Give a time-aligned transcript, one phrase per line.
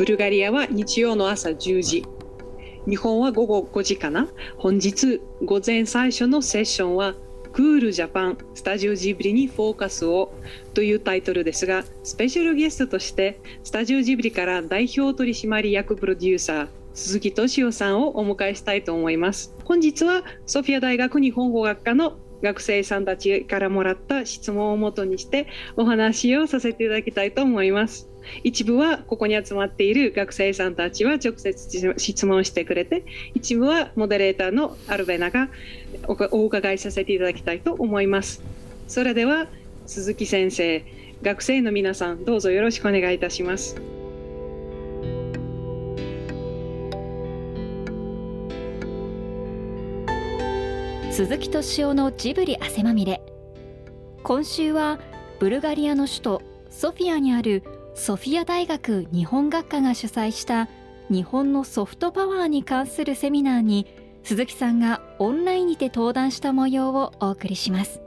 [0.00, 2.06] ブルガリアは日曜の朝10時。
[2.88, 4.28] 日本は午後5時かな。
[4.56, 7.16] 本日午前最初のセッションは
[7.52, 10.32] クールジャパンスタジオジブリにフォーカスを
[10.72, 19.54] というタイトルですが、スペシャルゲストとしてスタジオジブリから代表取締役プロデューサー鈴木敏夫さんをお迎えしたいと思います。
[19.64, 28.10] 本日はソフィア大学日本語学科の学生さんたちからもらった質問をもとにしてお話をさせていただきたいと思います。
[28.44, 33.04] 一部はここに集まっている学生さんたちは直接質問してくれて
[33.34, 35.48] 一部はモデレーターのアルベナが
[36.06, 38.42] お伺いさせていただきたいと思います
[38.88, 39.46] それでは
[39.86, 40.84] 鈴木先生
[41.22, 43.99] 学生の皆さんどうぞよろしくお願いいたします
[51.20, 53.20] 鈴木敏夫のジブリ汗まみれ。
[54.22, 54.98] 今週は
[55.38, 57.62] ブルガリアの首都ソフィアにある
[57.94, 60.70] ソフィア大学日本学科が主催した
[61.10, 63.86] 日本のソフトパワーに関するセミナーに
[64.22, 68.00] 鈴木さんがオンラインにて登壇した模様をお送りします。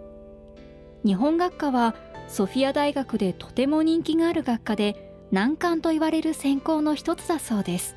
[1.05, 1.93] 日本学科は
[2.27, 7.95] ソフィア大学でとても人気がある学科で難関と言われる専攻の一つだそうです。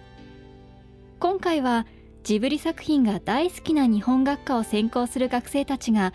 [1.21, 1.87] 今回は
[2.27, 6.13] ジブリ作品が大好きな日本学科を専攻する学生たちが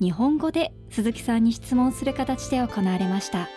[0.00, 3.48] 日本語で鈴木さんに質問する形で行われました。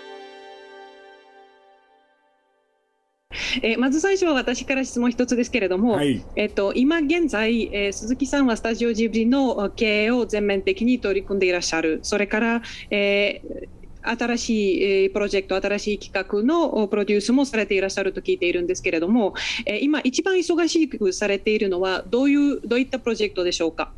[3.63, 12.61] えー、まず最初は私から質問一つですけれども、はい、えっと、今現在、えー、鈴木さんはスタジオジブリの経営を全面的に取り組んでいらっしゃる、それから、
[12.91, 19.33] えー新しいプロジェクト、新しい企画のプロデュースもされていらっしゃると聞いているんですけれども、
[19.81, 23.91] 今、一番忙しくされているのは、どういうどういったプロジェクトでしょうか？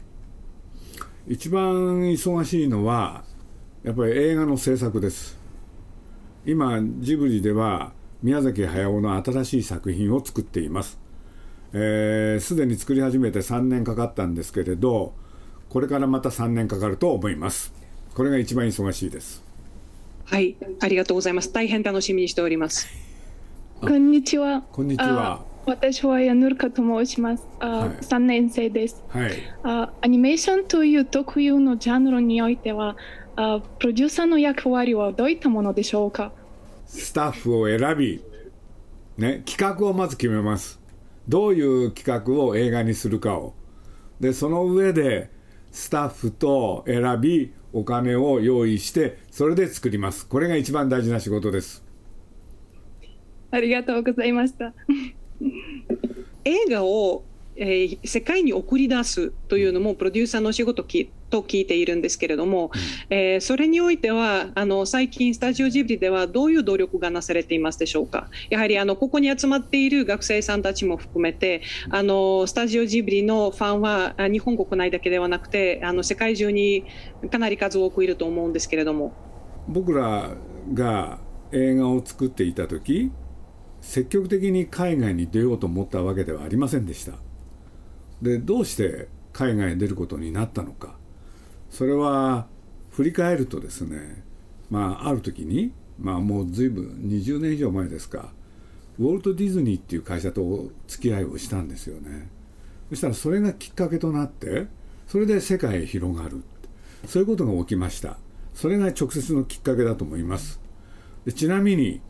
[1.28, 3.26] 一番忙しいのは、
[3.84, 5.38] やっぱり映画の制作です。
[6.46, 7.92] 今、ジブリでは、
[8.24, 10.92] 宮崎駿の新しい作品を作っています。
[10.92, 11.00] す、
[11.74, 15.14] えー、で、に作り始めて3年かかったんですけれど、
[15.70, 17.74] これからまた3年かかると思います。
[18.14, 19.47] これが一番忙しいです。
[20.30, 21.54] はい、ありがとうございます。
[21.54, 22.90] 大変楽しみにしております。
[23.80, 24.62] こんにちは。
[24.74, 25.46] こんにちは。
[25.66, 27.48] 私はヤヌルカと申します。
[27.62, 29.32] あ、はい、3年生です、はい、
[29.64, 29.94] あ。
[30.02, 32.98] アニメーションという特有のジャンルにおいては
[33.38, 36.34] あ、プロデューサーの役割はどういったものでしょうか？
[36.86, 38.22] スタッフを選び、
[39.18, 40.78] ね、企画をまず決めます。
[41.30, 43.54] どういう企画を映画にするかを。
[44.20, 45.30] で、その上で、
[45.72, 50.28] スタッフと選び、お金を用意して、それで作ります。
[50.28, 51.84] これが一番大事な仕事です。
[53.52, 54.74] ありがとうございました。
[56.46, 57.24] 映画を
[57.58, 62.72] えー、世界に送り出すというのもプロデューサーの仕事きと聞いているんですけれども、
[63.10, 68.30] うん、えー、それにおいてはあの最近スタジオジブリではどういう努力がなされていますでしょうか？
[68.50, 76.86] やはりあのここに集まっている学生さんたちも含めてあのスタジオジブリのファンは日本国内だけではなくてあの世界中に
[77.32, 79.14] かなり数多くいると思うんですけれども。
[79.68, 80.38] 僕ら
[80.74, 81.20] が
[81.52, 83.12] 映画を作っていた時
[83.82, 87.27] 積極的に海外に出ようと思ったわけではありませんでした。
[88.22, 90.96] でどうして海外に出ることになったのか。
[91.70, 92.48] それは
[92.92, 94.24] 振り返るとですね
[94.70, 98.32] まあある時にまあもう随分20年以上前ですか
[99.00, 102.30] ウォルト・ディズニーっていう会社と付き合いをしたんですよね。
[102.90, 104.68] そしたらそれがきっかけとなって
[105.08, 106.44] それで世界へ広がる。
[107.06, 108.18] そういうことが起きました。
[108.54, 110.60] それが直接のきっかけだと思います。
[111.26, 112.02] でちなみに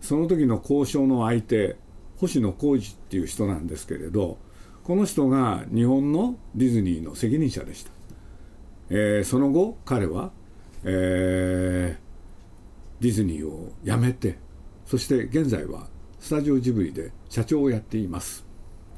[0.00, 1.76] その時の交渉の相手
[2.16, 4.38] 星野浩二っていう人なんですけれど
[4.84, 7.90] この人が日本のディズニーの責任者でした、
[8.90, 10.32] えー、その後彼は、
[10.84, 14.38] えー、ディズニーを辞めて
[14.86, 15.86] そして現在は
[16.18, 18.51] スタジオジブリで社長をやっています。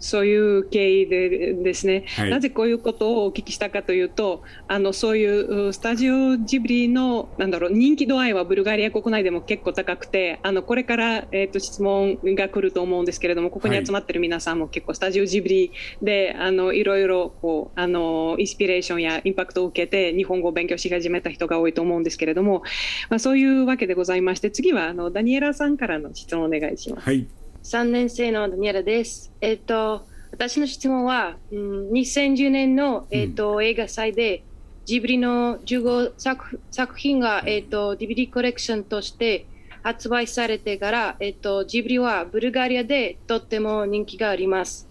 [0.04, 22.62] そういう経緯でですね、はい、なぜこういうことをお聞きしたかというと、あのそういうスタジオジブリのなんだろう人気度合いはブルガリア国内でも結構高くて、あのこれから、えーと、質問が来ると思うんですけれども、ここに集まってる皆さんも結構スタジオジブリであのいろいろこうあのインスピレーションやインパクトを受けて日本語を勉強し始めた人が多いと思うんですけれども、
[23.08, 27.04] まあ、そういうわけでございまして、次はあのダニエラさんからの質問をお願いします。
[27.04, 27.26] はい
[27.64, 29.32] 3年生のダニエラです。
[29.40, 34.44] えっ、と、私の質問は、うん、2010年の、えっ、と、うん、映画祭で、
[34.84, 39.46] ジブリの15作作品が、えっ、と、DVD コレクションとして
[39.82, 44.86] 発売されてから、えっ、と、ジブリはブルガリアでとっても人気があります。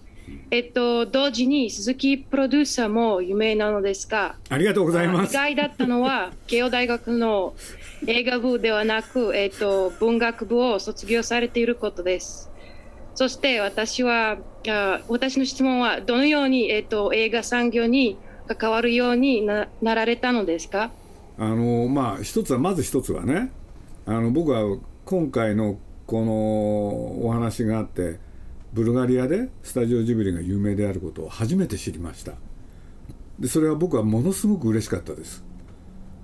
[0.50, 5.32] えっと、同時に鈴木プロデューサーも有名なのですが、ありがとうございます。
[5.32, 7.54] 意外だったのは、 慶応大学の
[8.08, 12.50] 映画部ではなく、えっと、文学部を卒業されていることです。
[13.16, 14.38] そして私は
[15.08, 18.18] 私の質問はどのように、えーと、映画産業に
[18.48, 20.92] 関わるようにななられたのですか？
[21.38, 23.52] あのまあ一つはまず一つはね
[24.06, 28.20] あの僕は今回のこのお話があって
[28.74, 32.34] ブルガリアでスタジオジブリが有名であることを初めて知りました。
[33.40, 35.44] でそれは僕はものすごく嬉しかったです。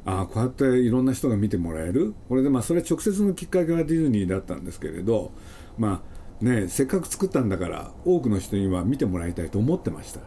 [0.06, 2.14] ああこうやっていろんな人が見てもらえる。
[2.30, 5.32] これでまあそれ直接のきっかけはディズニーだったんですけれど
[5.78, 6.09] まあ
[6.42, 10.22] ねせっかく作ったんだから多くの人には見てもらいたいと思ってました。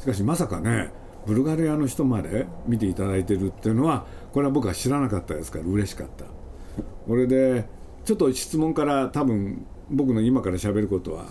[0.00, 0.90] しかしまさかね
[1.26, 6.24] ブルガリアの人まで見ていただいてるっていうのはこれは僕は知らなかったですから嬉しかった。
[7.06, 7.66] これで
[8.04, 11.26] ちょっと質問から多分僕の今から喋ることは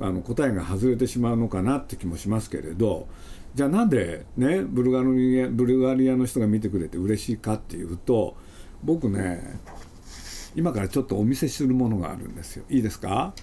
[0.00, 3.08] あの答えが外れてしまうのかなって気もしますけれど
[3.54, 8.36] じゃあなんでねブルガリアブルガリアの人が見てくれて嬉しいかっていうと
[8.82, 9.60] 僕ね
[10.54, 12.64] 今からちょっとお見せするものがあるんですよ。
[12.70, 13.34] いいですか？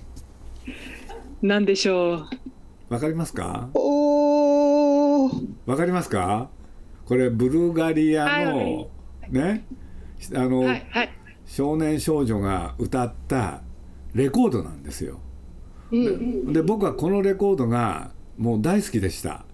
[1.42, 2.26] 何でしょう？
[2.90, 3.70] わかりますか？
[3.74, 5.28] お
[5.66, 6.50] わかりますか？
[7.06, 8.88] これブルガリアの、はい、
[9.30, 9.66] ね？
[10.36, 11.10] あの、はいはい、
[11.46, 13.62] 少年少女が歌った
[14.14, 15.20] レコードなんですよ。
[15.92, 19.46] で僕はこのレコードがもう大好きでした。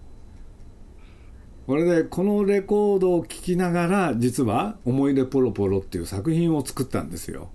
[1.66, 7.50] これでこのレコードを聴きながら実は「思い出ポロポロ」っていう作品を作ったんですよ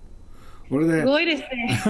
[0.68, 1.00] これで。
[1.00, 1.80] すごいですね。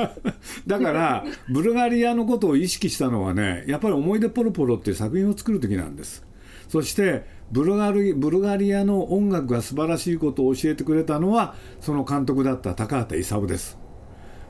[0.66, 6.24] だからブルガリアのことを意識したのはねやっぱり「思い出ポロポロ」っていう作品を作る時なんです。
[6.68, 13.78] そしてブルガリブルガリアの音楽が素晴らしいことを教えてくれたのはその監督だった高畑勲です。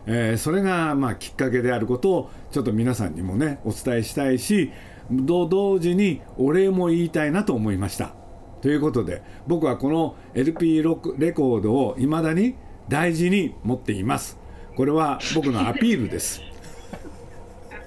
[0.08, 4.70] えー、それがまあきっかけであることをちょっと皆さんにもねお伝えしたいし
[5.10, 8.14] 同時にお礼も言いたいなと思いました。
[8.62, 12.56] ということで僕はこの LP レコードをいまだに
[12.88, 14.38] 大事に持っています。
[14.76, 16.40] これは僕のアピールです。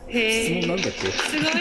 [0.10, 0.92] 質問なんだっけ？
[0.92, 1.54] すごい。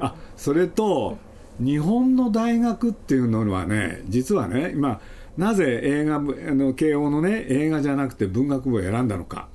[0.00, 1.18] あそれと
[1.58, 5.00] 日本の大学っていうのはね実はね今
[5.36, 9.48] なぜ映画部あの慶応のね映画じゃなくて文学部を選んだのか。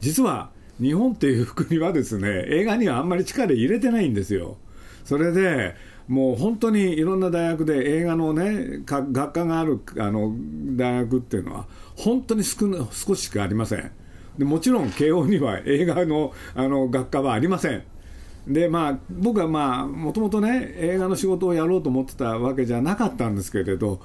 [0.00, 0.50] 実は
[0.80, 4.58] 日本っていう国はですね映画にはあんまり力入れてないんですよ。
[5.04, 5.74] それで
[6.08, 10.32] もう本当にいろんな大学で映画のね学科があるあの
[10.76, 11.66] 大学っていうのは
[11.96, 13.90] 本当に少少ししかありません
[14.38, 17.84] でもちろん慶応には映画のあの学科はありません
[18.46, 19.48] でまあ僕は
[19.86, 24.00] もともとね映画の仕事をやろうと思ってたわけじゃなかったんですけれど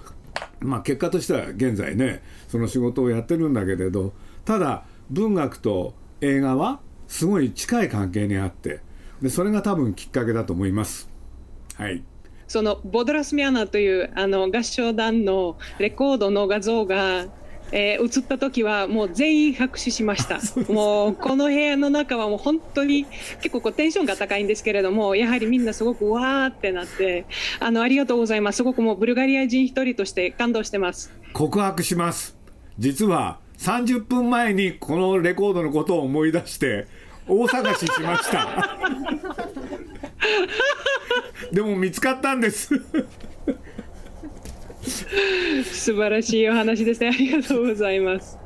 [0.62, 4.14] まあ、結果としては現在ねその仕事をやってるんだけれど
[4.46, 8.80] ただ文学と映画はすごい近い関係にあって
[9.22, 11.11] でそれが多分きっかけだと思います。
[11.76, 12.04] はい
[12.48, 17.28] そのボドラスミアナというあの合唱団のレコードの画像が
[17.72, 20.40] えー、映った時はもう全員拍手しました。
[20.72, 23.06] もうこの部屋の中はもう本当に
[23.42, 27.26] 結構こうテンションが高いんですけれども、やはりみんなすごくわーってなって、
[27.60, 28.58] あのありがとうございます。
[28.58, 31.14] すごくもうブルガリア人一人として感動してます。
[31.34, 32.38] 告白します。
[32.78, 36.88] 実は30分前にこのレコードのことを思い出して
[37.28, 38.78] 大探ししました。
[41.52, 42.70] でも見つかったんです
[45.64, 47.10] 素晴らしいお話ですね。
[47.10, 48.38] ありがとうございます。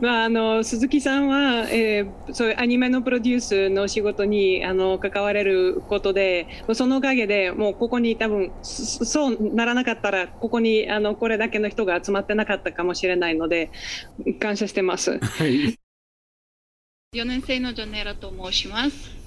[0.00, 13.70] まあ、あの鈴木さんは、えー、そういうアニメのプロデュースの仕事にあの関われることでそのおかげでもうここに多分そうならなかったらここにあのこれだけの人が集まってなかったかもしれないので
[14.40, 15.18] 感謝してます。
[15.18, 15.78] はい、
[17.14, 19.21] 4年生のジョネラと申します。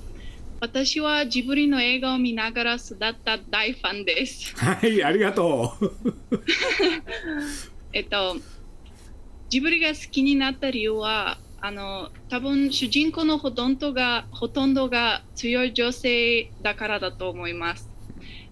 [0.59, 4.55] 私はジブリの映画を見ながら育った大ファンです。
[4.55, 5.91] はい、ありがとう。
[7.93, 8.37] えっと、
[9.49, 17.89] ジブリが好きになった理由は、あの多分主人公のほとんどがほとんどが強い女性だからだと思います。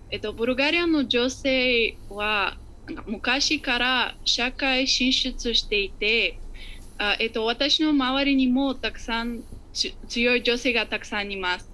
[0.10, 2.58] えっと、ブルガリアの女性は
[3.08, 6.40] 昔から社会進出していて、
[6.98, 9.42] あえっと、私の周りにもたくさん
[10.08, 11.73] 強い女性がたくさんいます。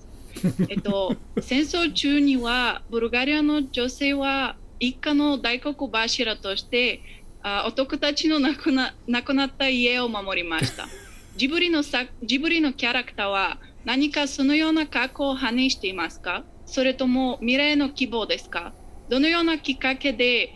[0.69, 7.01] えっと、戦争中にはブルガリアの女性は一家の大黒柱として
[7.41, 10.87] あ男たちの亡くな亡くなった家を守りました。
[11.35, 11.83] ジブリの
[12.23, 16.43] ジブリのキャラクターは何かそのような過去を反していますか？
[16.65, 18.73] それとも未来の希望ですか？
[19.07, 20.53] どのようなきっかけで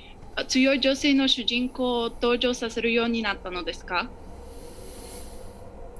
[0.47, 4.11] 強い女性の主人公を登場させるようになったのですか？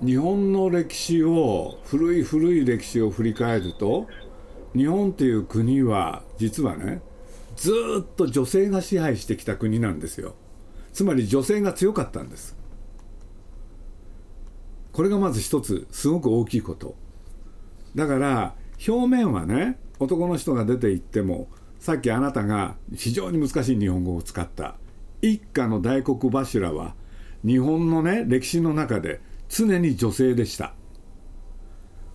[0.04, 4.08] 日本の歴史を古い古い歴史を振り返ると
[4.76, 7.02] 日本っていう国は実はね
[7.56, 10.36] ずっと女性が支配してきた国なんですよ。
[10.92, 12.58] つまり女性が強かったんです。
[14.92, 16.96] これがまず一つすごく大きいこと。
[17.96, 18.56] だから
[18.86, 21.48] 表面はね男の人が出て行っても
[21.80, 24.76] さっきあなたが非常に難しい日本語を使った。
[25.22, 26.96] 一家の大黒柱は
[27.46, 30.74] 日本のね歴史の中で常に女性でした。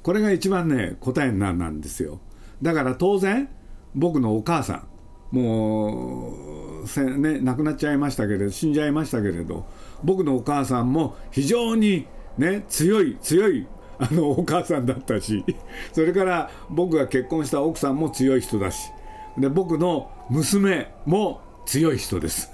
[0.03, 2.21] これが一番ね答えになるんですよ。
[2.63, 3.49] だから当然
[3.95, 4.85] 僕のお母さ
[5.33, 9.67] んもうせ、ね、亡くなっちゃいましたけれど死んじゃいましたけれど
[10.03, 12.07] 僕のお母さんも非常に
[12.39, 13.67] ね強い強い
[13.99, 15.45] あのお母さんだったし
[15.93, 18.91] それから僕が結婚した奥さんも強い人だし
[19.37, 22.51] で僕の娘も強い人です。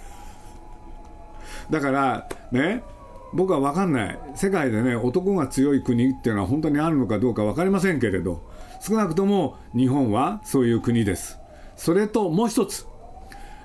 [1.71, 2.83] だからね
[3.34, 4.18] 僕は分かんない。
[4.34, 8.42] 世界でね男が強い国っていうのは本当にあるのかどうか分かりませんけれど
[8.80, 11.38] 少なくとも日本はそういう国です。
[11.76, 12.86] それともう一つ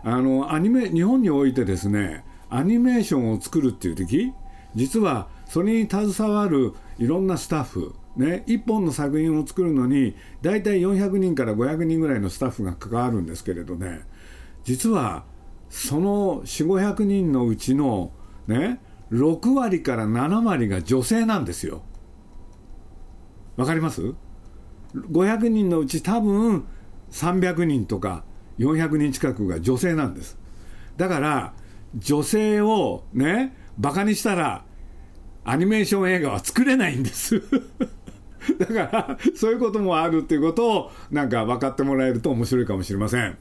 [0.03, 4.33] あのアニメ日本においてですねアニメーションを作るっていう時
[4.75, 14.01] 実はそれに携わるいろんなスタッフね、1本の作品を作るのに大体400人から500人ぐらいのスタッフが関わるんですけれどね
[14.65, 15.23] 実は
[15.69, 18.11] その4500人のうちの、
[18.47, 18.81] ね、
[19.11, 21.81] 6割から7割が女性なんですよ。
[23.57, 24.13] わかります
[24.93, 26.65] ?500 人のうち多分
[27.11, 28.23] 300人とか
[28.59, 30.37] 400人近くが女性なんです。
[30.97, 31.53] だから
[31.95, 34.65] 女性をね、バカにしたら
[35.43, 37.41] アニメーション映画は作れないんです
[38.59, 43.37] だから、そういうこともあるっていうことを、なんか分かってもらえると面白いかもしれません。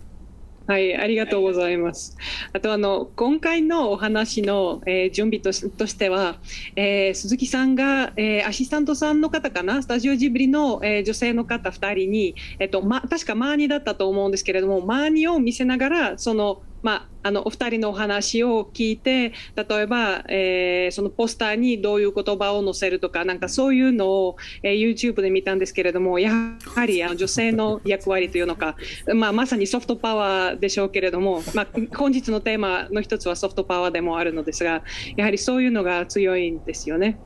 [0.68, 2.14] はい、ありがとうございます。
[2.52, 5.50] あとあの今回のお話の、えー、準備と
[5.86, 6.36] しては、
[6.76, 28.74] えー、鈴木さんが、えー、アシスタントさんの方かな、スタジオジブリの、え、女性の方2人に、えっとま確かマーニだったと思うんですけれども、マーニを見せながらそのまあ、あのお二人のお話を聞いて例えば、えー、そのポスターにどういう言葉を載せるとかなんかそういうのを、えー、YouTube で見たんですけれどもやはりあの女性の役割というのか、
[29.14, 34.82] まあ、まさにソフトパワーでしょうけれども、まあ、本日のテーマの一つはソフトパワーでもあるのですが
[35.16, 37.18] やはりそういうのが強いんですよね。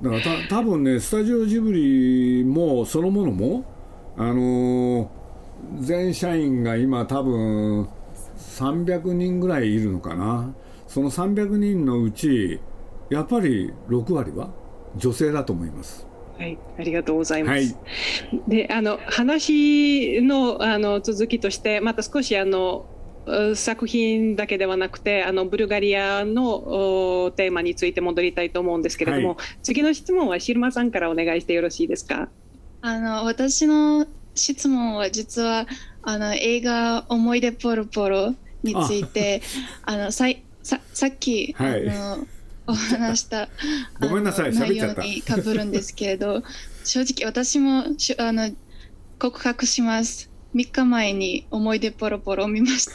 [0.00, 3.64] だからた多分ねスタジオジブリもそのものも
[4.16, 5.08] あのー、
[5.80, 7.90] 全社員が今多分
[8.56, 10.54] 300人ぐらいいるのかな
[10.88, 12.58] その300人のうち
[13.10, 14.50] やっぱり6割は
[14.96, 16.06] 女性だと思います。
[16.38, 17.54] はい、ありがとうございます。
[17.54, 22.86] はい、で、あの話のあの続きとしてまた少しあの
[23.54, 32.28] 作品だけではなくてあのブルガリアのテーマについて戻りたいと思うんですけれども、はい、次の質問はシルマさんからお願いしてよろしいですか？
[32.82, 35.66] あの私の質問は実は
[36.02, 38.34] あの映画「思い出ポロポロ」
[38.66, 39.42] について
[39.84, 39.96] あ。
[39.96, 40.26] のさ
[40.62, 42.26] ささっき、はい、あの
[42.66, 43.48] お話した
[44.00, 46.42] ごめんなさい内容にかぶるんですけれど
[46.84, 48.50] 正直私もしあの
[49.18, 50.30] 告白します。
[50.54, 52.92] 3日前に「思い出ポロポロ」を見ました。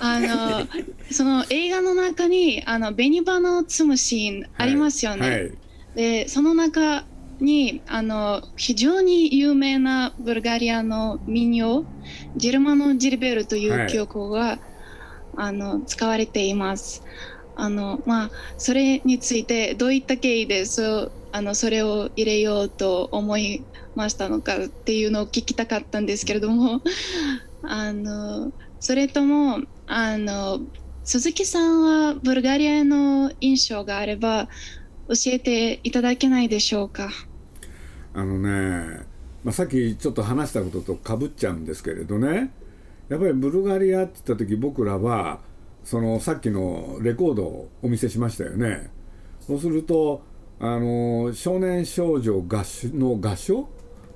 [0.00, 0.66] あの
[1.10, 5.42] その映画の中にあの紅花を摘むシーンありますよね、はい。
[5.42, 5.52] はい、
[5.94, 7.04] でその中
[7.40, 11.84] にあの非常に有名なブルガリアの民謡
[12.36, 14.60] ジルマノ・ジルベルという曲が、はい、
[15.36, 17.04] あの使われています。
[17.60, 23.64] あのまあ、それについてどういった経緯でそあのそれを入れようと思い
[23.96, 26.80] ましたのかっていうのを聞きたかったんですけれども
[27.62, 30.60] あのそれともあの
[31.02, 34.48] 鈴木さんはブルガリアの印象があれば
[35.08, 37.08] 教えていただけないでしょうか？
[38.14, 39.00] あのね、
[39.42, 42.52] まあ、さっきちょっと話したこととかぶっちゃうんですけれどね。
[43.08, 45.40] やっぱりブルガリアって言った時僕らは
[45.82, 48.90] そのさっきのレコードをお見せしましたよね。
[49.40, 50.22] そうすると
[50.60, 52.62] あの少年少女合
[52.94, 53.68] の合唱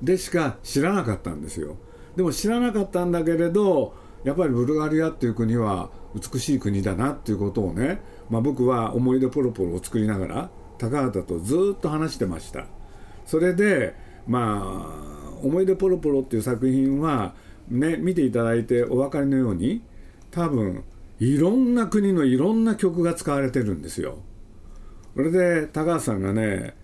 [0.02, 1.76] でしか知らなかったんですよ。
[2.16, 3.94] でも知らなかったんだけれど
[4.24, 10.50] やっぱりブルガリアっていう国は美しい国だなっていうことをね、まあ、僕は思い出ポロポロを作りながら
[10.82, 12.66] 高畑とずっと話してました。
[13.24, 13.94] それで
[14.26, 14.90] ま
[15.30, 17.34] あ「思い出ポロポロ」っていう作品は
[17.68, 19.82] ね見ていただいてお分かりのように
[20.32, 20.82] 多分
[21.20, 24.18] いろんな国のいろんな曲が使われてるんですよ。
[25.14, 26.74] それで高橋さんがね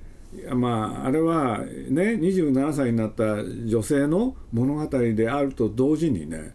[0.54, 6.52] まあ、あれはね27歳になった女性の物語であると同時にね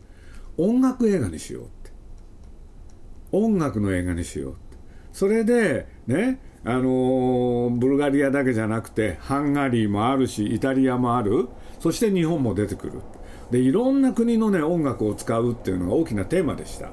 [0.57, 1.91] 音楽映画にしようって。
[3.31, 4.77] 音楽の映画にしようって。
[5.11, 11.49] それでねあのブルガリアだけじゃなくてハンガリーもあるしイタリアもある。
[11.79, 13.01] そして日本も出てくる。
[13.51, 16.89] でいろんな国のね音楽を使うっていうのが大きなテーマでした。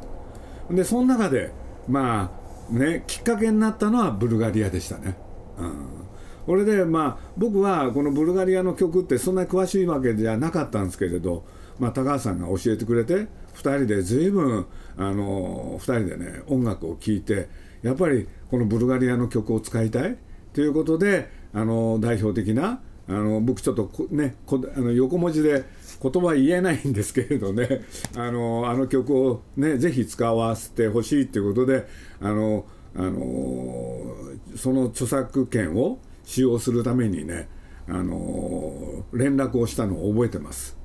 [0.71, 1.53] でその中で
[1.89, 2.41] まあ
[2.73, 5.17] ね、きっかけになったのはブルガリアでしたね。
[5.59, 6.01] うん。
[6.47, 11.45] これでまあ僕はこのブルガリアの曲ってそんなに詳しいわけじゃなかったんですけれど、
[11.79, 17.49] まあ、高橋さんが教えてくれて2人で随分あの2人でね音楽を聴いて
[17.83, 20.17] やっぱりこのブルガリアの曲を使いたい
[20.53, 25.65] ということであの代表的なあの僕ちょっとねあの横文字で
[26.01, 27.83] 言葉言えないんですけれどね
[28.17, 31.87] あのあの曲をねぜひ使わせてほしいということで
[32.21, 34.17] あのあの
[34.57, 37.49] その著作権を使用するためにね
[37.89, 40.79] あの連絡をしたのを覚えてます。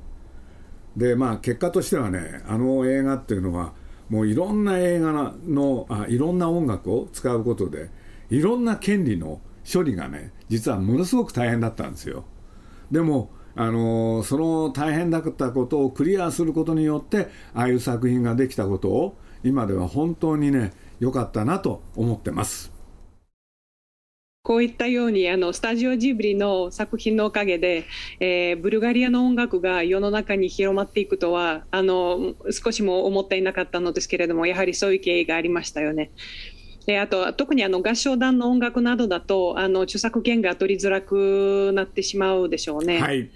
[0.97, 3.73] でまあ結果としてはねあの映画っていうのは
[4.09, 7.89] もういろんな映画のあいろんな音楽を使うことで
[8.29, 12.25] いろんな権利の処理がね実はものすごく大変だったんですよ。
[12.91, 22.75] でもあのその大変だったことをクリアすることによってああいう作品ができたことを今では本当にね良かったなと思ってます。
[24.45, 27.85] こういったようにあのスタジオジブリの作品のおかげで、
[28.19, 36.11] えー、ブルガリアの音楽が世の中に広まっていくとはあの少しも思っていなかったのですけれどもやはりそういう経緯がありましたよね。
[36.86, 43.00] であと特にあの合唱団の音楽などだとあの著作権が取りづらくなってしまうでしょうね。
[43.00, 43.30] はい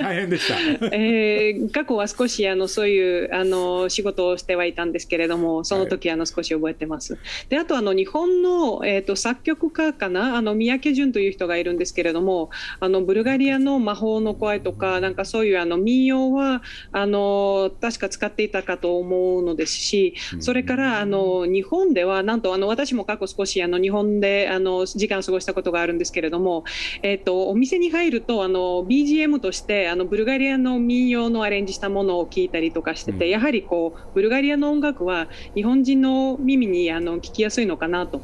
[0.00, 0.56] 大変でした、
[0.94, 7.14] えー、過去は少しあのそういうあの仕事をしてはいたんですけれどもその時あの少し覚えてます。
[7.14, 10.36] はい、であとあの日本の、えーと、作曲家かな？
[10.36, 12.50] あの三宅淳という人がいるんですけれども
[12.80, 16.62] あのブルガリアの魔法の声とかなんかそういうあの民謡は
[16.92, 26.64] あの確か使っていたかと思うのですしそれからあの日本ではなんとあの私も過去少しあの日本であの時間を過ごしたことがあるんですけれども、
[27.02, 38.22] えっと、お店に入るとあの BGM としてあのブルガリアの民謡のアレンジしたものを聞いたりとかしてて、うん、やはりこうブルガリアの音楽は日本人の耳にあの聞きやすいのかなと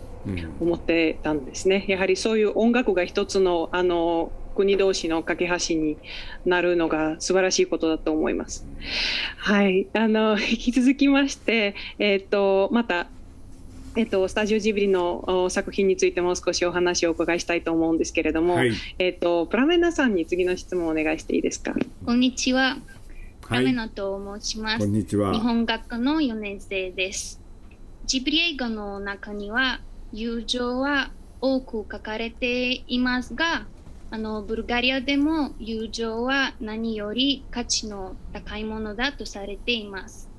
[0.60, 1.84] 思ってたんですね。
[1.88, 5.96] やはりそういう音楽が一つのあの国同士の架け橋に
[6.46, 8.66] なるのが素晴らしいことだと思います。
[9.38, 13.08] はい、あの 引き続きまして、えっ、ー、とまた
[13.96, 21.74] えっと、スタジオジブリの作品についても少しお話をお伺いしたいと思うんですけれども、はい、えっと、プラメナさんに次の質問をお願いしていいですか？
[22.04, 22.78] こんにちは。
[23.40, 24.78] プラメナと申します。
[24.78, 25.32] こんにちは。
[25.32, 27.40] 日本学科の4年生です。
[28.04, 29.80] ジブリ映画の中には
[30.12, 33.66] 友情は多く書かれていますが、
[34.14, 40.30] あのブルガリアでも友情は何より価値の高いものだとされています。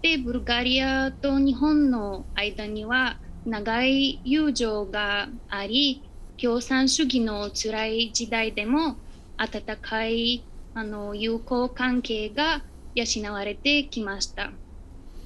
[0.00, 6.08] で、ブルガリアと日本の間には長い友情があり、
[6.40, 8.94] 共産主義の辛い時代でも
[9.36, 10.44] 温かい
[10.74, 12.62] あの友好関係が
[12.94, 14.52] 養われてきました。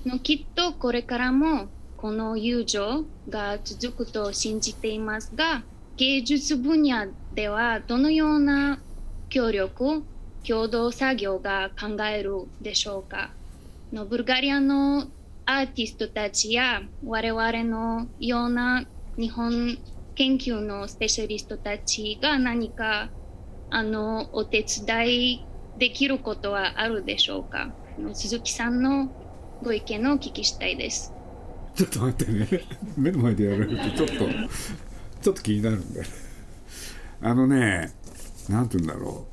[0.07, 1.69] のきっとこれからも
[1.99, 5.65] この友情が続くと信じていますが、
[5.99, 8.81] 芸術分野ではどのような
[9.29, 10.05] 協力、
[10.47, 13.31] 共同作業が考えるでしょうか？
[13.93, 15.09] のブルガリアの
[15.47, 18.85] アーティストたちや我々のような
[19.17, 19.79] 日本
[20.15, 23.11] 研究のスペシャリストたちが何か
[23.71, 25.47] あのお手伝い
[25.79, 27.73] できることはあるでしょうか？
[28.13, 29.09] 鈴木さんの
[29.63, 31.13] ご意見をお聞きしたいです。
[31.75, 32.49] ちょっと待ってね。
[32.97, 34.15] 目の前でやられるとちょっと、
[35.23, 36.24] ちょっと気になるんだよね。
[37.21, 37.93] あのね、
[38.49, 39.27] なんて言うんだろ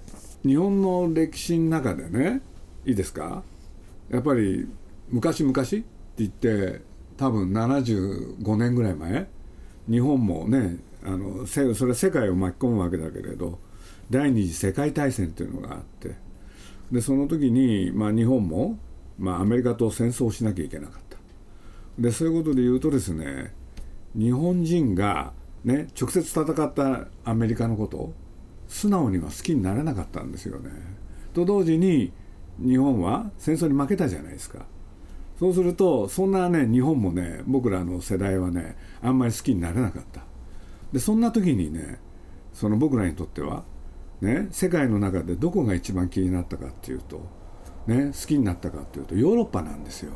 [0.43, 2.41] う、日本の歴史の中でね、
[2.85, 3.43] いいですか、
[4.09, 4.67] やっぱり
[5.09, 5.83] 昔々って
[6.17, 6.81] 言って、
[7.17, 9.27] 多分75年ぐらい前、
[9.89, 13.59] 日本もね、あのそれは世界を巻き込むわけだけれど、
[14.09, 16.15] 第二次世界大戦っていうのがあって、
[16.91, 18.77] でその時に、まあ、日本も、
[19.17, 21.11] まあ、アメリカと戦争をしなきゃいけなかった。
[21.99, 23.53] でそういうことで言うとですね
[24.15, 28.13] 日本人がね、直接戦ったアメリカのこと
[28.67, 30.71] 素直には好きになれなかったんですよね。
[31.33, 32.11] と同時に
[32.59, 34.65] 日本は戦争に負けたじゃないですか。
[35.39, 40.23] そうするとそんなね日本もね僕らの世代はねあんまり好きになれなかった。
[40.91, 41.99] でそんな時にね
[42.53, 43.63] その僕らにとっては
[44.21, 47.21] ね世界の中でどこが一番気になったかっていうと
[47.87, 50.13] ね好きになったかっていうとヨーロッパなんですよ。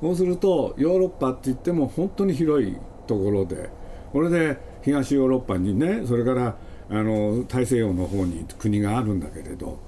[0.00, 2.76] そうするとヨーロッパって言っても本当に広い
[3.06, 3.70] ところで
[4.12, 6.56] これで東ヨーロッパにねそれから
[6.90, 9.78] あの大西洋の方に国があるんだけれど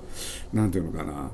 [0.52, 1.30] 何ていうのかな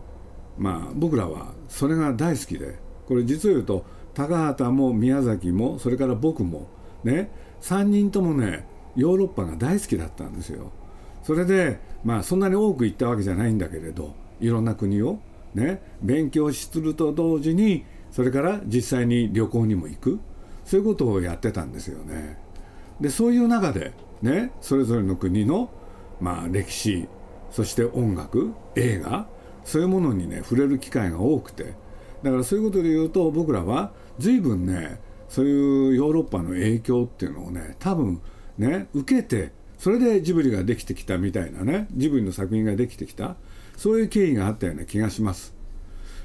[0.56, 6.68] まあ僕らはそれが大好きでこれ実を言うと高畑も宮崎もそれから僕も
[7.04, 10.72] ね3人ともねヨーロッパが大好きだったんですよ。
[11.22, 15.18] それでまあそんなに多く行ったわけじゃないんだけれどいろんな国を
[15.54, 20.20] ね勉強すると同時にそれから実際に旅行にも行く
[20.64, 22.45] そういうことをやってたんですよね。
[23.00, 25.70] でそういう中でねそれぞれの国の、
[26.20, 27.08] まあ、歴史
[27.50, 29.26] そして音楽映画
[29.64, 31.74] そういうものにね触れる機会が多くて
[32.22, 38.20] だからそういうことで言うと僕らは随分ねそういうヨーロッパの影響っていうのをね多分
[38.58, 43.36] ね受けてそれでジブリができてきたみたいなねジブリの作品ができてきた
[43.76, 45.54] そういう経緯があったような気がします。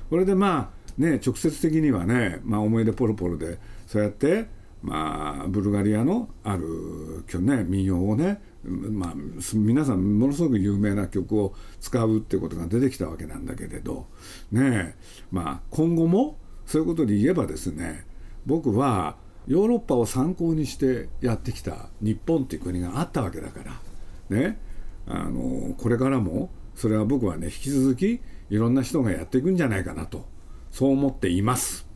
[0.10, 4.48] これでまあね直接的にはね、まあ、思い出ポロポロでそうやって
[4.82, 9.14] まあブルガリアのあるね民謡をねまあ、
[9.56, 14.06] 皆さんものすごく有名な曲を使うってことが出てきたわけなんだけれど
[14.52, 14.96] ね
[15.32, 18.06] まあ今後もそういうことで言えばですね
[18.46, 19.16] 僕は
[19.48, 24.60] ヨーロッパを参考にしてやってきた日本っていう国があったわけだからね
[25.08, 30.26] あのこれからもそれは僕はね引き続きいろんな人がやっていくんじゃないかなと
[30.72, 31.88] そう思っています、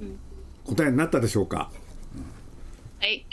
[0.00, 0.18] うん、
[0.68, 1.70] 答えになったでしょうか、
[3.00, 3.24] はい、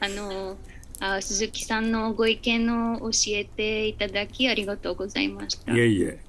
[0.00, 0.56] あの
[1.00, 5.72] あ鈴木さんのご意見を教えていただきありがとうございました。
[5.72, 6.20] いえいえ。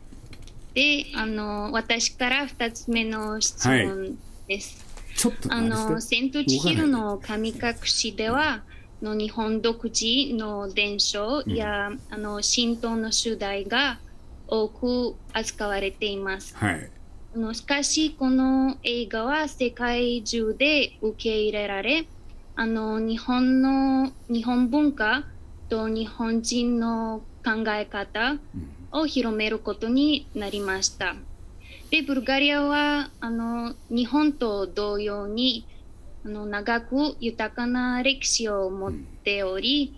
[0.73, 8.63] であの私から2つ目の質問です、はいちょっとあの、千と千尋の神隠しでは、
[9.01, 13.99] の日本独自の伝承や、うん、あの神道の主題が
[14.47, 16.55] 多く扱われています。
[16.55, 16.87] はい、あ
[17.35, 22.07] のしかし、この映画は世界中で受け入れられ、
[22.55, 25.25] あの日本の日本文化
[25.67, 28.37] と日本人の考え方
[28.91, 31.15] を広めることになりました。
[31.91, 35.67] で、ブルガリアは、あの、日本と同様に、
[36.25, 38.93] あの、長く豊かな歴史を持っ
[39.23, 39.93] ており、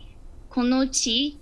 [0.50, 1.40] この地、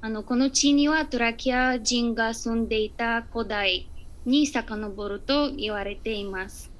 [0.00, 3.90] あの、この地にはトラキア人が住んでいた古代
[4.24, 6.70] に遡ると言われています。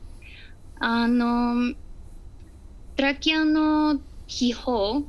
[0.80, 1.74] あの、
[2.96, 5.02] トラキアの秘宝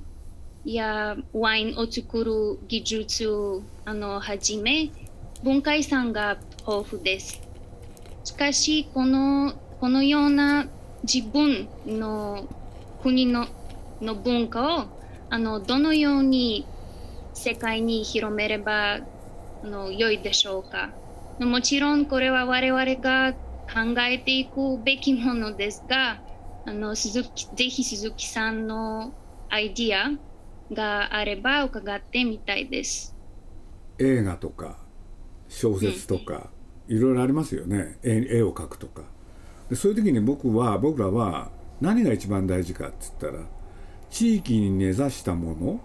[0.64, 4.90] やワインを作る技術あのはじめ
[5.44, 7.42] 文化遺産が豊富です。
[8.24, 10.66] しかし、この、このような
[11.04, 12.48] 自分の
[13.04, 13.48] 国の
[14.02, 14.88] の文化を、
[15.30, 16.66] あの、どのように
[17.34, 20.90] 世界に広めれば、あの、良いでしょうか。
[21.40, 26.22] もちろん、これは我々が考えていくべきものですが、
[26.66, 29.14] あの、鈴木、ぜひ鈴木さんの
[29.50, 30.12] アイディア
[30.74, 33.16] があれば伺ってみたいです。
[34.00, 34.78] 映画とか
[35.48, 36.50] 小説とか、
[36.88, 37.98] いろいろありますよね。
[38.04, 39.04] 絵を描くとか。
[39.70, 41.50] でそういう時に僕は僕らは
[41.82, 43.40] 何が一番大事かっつったら
[44.10, 45.80] 地域に根ざしたもの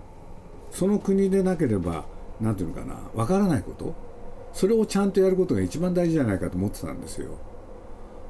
[0.71, 2.05] その国でなければ
[2.41, 3.95] 何て言うのかなわからないこと
[4.53, 7.39] それをちゃんとやることが一番大事じゃないかと思ってたんですよ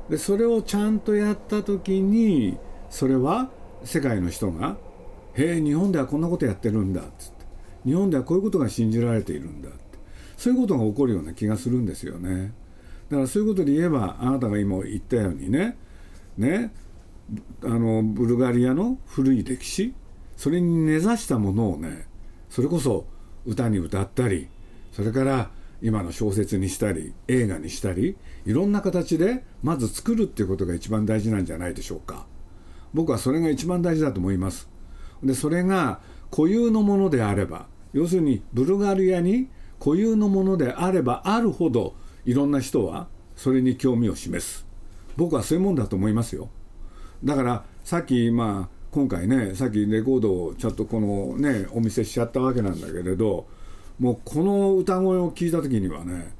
[0.09, 2.59] でそれをちゃんとやった時に
[2.91, 3.51] それは
[3.85, 4.77] 世界の人が
[5.35, 7.47] 「へえ日本ではこんなことやってるんだ」っつって
[7.85, 9.79] 日本ではこういうことが信じられているんだって
[10.37, 12.53] そういうことが起こるような気がするんですよね。
[13.11, 15.77] だからそういうことで言えばあなたが今言ったようにね
[16.39, 16.73] ね
[17.63, 19.95] あのブルガリアの古い歴史
[20.37, 22.07] それに根ざしたものをね
[22.49, 23.05] それこそ
[23.47, 24.49] 歌に歌ったり
[24.93, 25.51] それから
[25.83, 32.27] 今の小説にしたり映画にしたりいろんな形でまず作るっていうことが一番大事なんじゃないでしょうか。
[32.93, 34.69] 僕はそれが一番大事だと思います。
[35.23, 44.67] でそれが固有のものであれば要するにブルガリアに固有のものであればあるほどいろんな人はそれに興味を示す。
[45.17, 46.51] 僕はそういうもんだと思いますよ。
[47.25, 53.47] だからさっきまあ今回ねさっきレコードをちょっとこのねお見せしちゃったわけなんだけれど
[54.01, 56.33] もうこの歌声を聞いた時にはね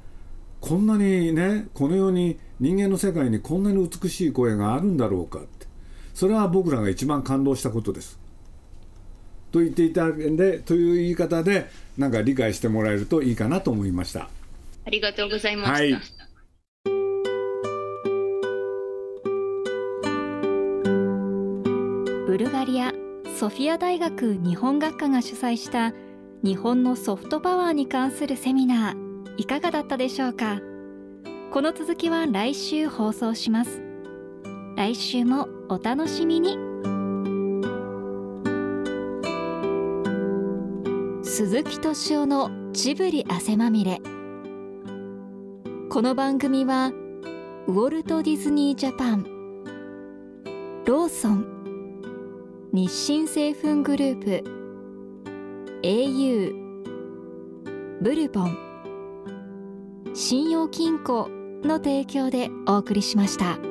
[0.59, 5.67] こんなにねこの世に人間の世界にこんなに美しい声があるんだろうかって
[6.13, 8.19] それは僕らが一番感動したことです。
[9.51, 14.29] と言っていたんでという言い方でなんか理解してもらえるといいかなと思いました。
[14.85, 15.73] ありがとうございました。
[15.73, 15.93] はい、
[22.27, 22.91] ブルガリア
[23.37, 25.93] ソフィア大学日本学科が主催した
[26.43, 30.59] 日本のソフトパワーに関するセミナーいかがだったでしょうか？
[31.51, 33.83] この続きは来週放送します。
[34.75, 36.57] 来週もお楽しみに。
[41.23, 44.01] 鈴木敏夫のジブリ汗まみれ。
[45.89, 46.91] この番組は
[47.67, 49.25] ウォルト・ディズニー・ジャパン
[50.85, 51.45] ローソン
[52.73, 54.60] 日清製粉グループ
[55.83, 56.53] au
[58.01, 58.57] ブルボン
[60.13, 61.27] 信用金庫
[61.63, 63.70] の提供でお送りしました。